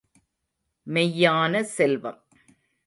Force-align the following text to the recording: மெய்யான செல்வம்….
மெய்யான 0.87 1.63
செல்வம்…. 1.63 2.21